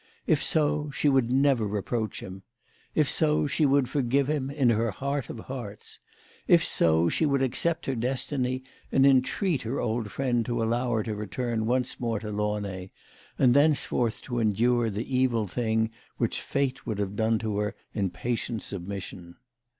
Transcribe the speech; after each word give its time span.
If 0.25 0.41
so 0.41 0.89
she 0.89 1.09
would 1.09 1.29
never 1.29 1.67
reproach 1.67 2.21
him. 2.23 2.41
If 2.95 3.07
so 3.07 3.45
she 3.45 3.67
would 3.67 3.87
forgive 3.87 4.27
him 4.27 4.49
in 4.49 4.71
her 4.71 4.89
heart 4.89 5.29
of 5.29 5.37
hearts. 5.41 5.99
If 6.47 6.63
so 6.65 7.07
she 7.07 7.23
would 7.27 7.43
accept 7.43 7.85
her 7.85 7.93
destiny 7.93 8.63
and 8.91 9.05
entreat 9.05 9.61
her 9.61 9.79
old 9.79 10.09
friend 10.11 10.43
to 10.47 10.63
allow 10.63 10.91
her 10.93 11.03
to 11.03 11.13
return 11.13 11.67
once 11.67 11.99
more 11.99 12.19
to 12.19 12.31
Launay, 12.31 12.89
and 13.37 13.53
thenceforth 13.53 14.23
to 14.23 14.39
endure 14.39 14.89
the 14.89 15.15
evil 15.15 15.45
thing 15.45 15.91
which 16.17 16.41
fate 16.41 16.87
would 16.87 16.97
have 16.97 17.15
done 17.15 17.37
to 17.37 17.59
her 17.59 17.75
in 17.93 18.09
patient 18.09 18.61
submis 18.61 19.03
sion. 19.03 19.35